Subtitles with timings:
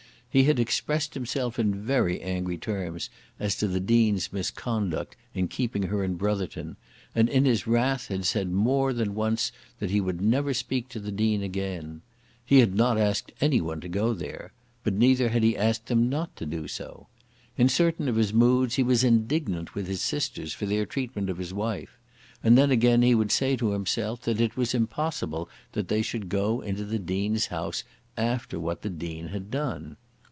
[0.33, 5.83] He had expressed himself in very angry terms as to the Dean's misconduct in keeping
[5.83, 6.77] her in Brotherton,
[7.13, 11.01] and in his wrath had said more than once that he would never speak to
[11.01, 12.01] the Dean again.
[12.45, 14.53] He had not asked any one to go there;
[14.85, 17.07] but neither had he asked them not to do so.
[17.57, 21.39] In certain of his moods he was indignant with his sisters for their treatment of
[21.39, 21.97] his wife;
[22.41, 26.29] and then again he would say to himself that it was impossible that they should
[26.29, 27.83] go into the Dean's house
[28.15, 29.97] after what the Dean had done.